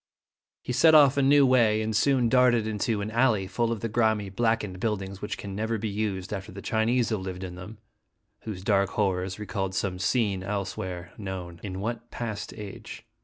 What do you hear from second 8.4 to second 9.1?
dark